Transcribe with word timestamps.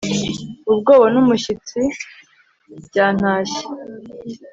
ubwoba 0.71 1.05
n'umushyitsi 1.13 1.81
byantashye 2.85 3.61